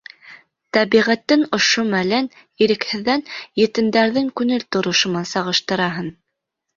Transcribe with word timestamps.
Тәбиғәттең 0.75 1.41
ошо 1.57 1.83
мәлен, 1.89 2.29
ирекһеҙҙән, 2.65 3.21
етемдәрҙең 3.61 4.31
күңел 4.41 4.65
торошо 4.77 5.13
менән 5.13 5.29
сағыштыраһың. 5.33 6.09